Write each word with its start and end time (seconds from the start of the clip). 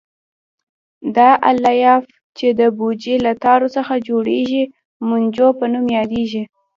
دا 1.15 1.29
الیاف 1.49 2.03
چې 2.37 2.47
د 2.59 2.61
بوجۍ 2.77 3.15
له 3.25 3.31
تارو 3.43 3.67
څخه 3.75 3.93
جوړېږي 4.07 4.63
مونجو 5.07 5.47
په 5.59 5.65
نوم 5.73 5.85
یادیږي. 5.97 6.43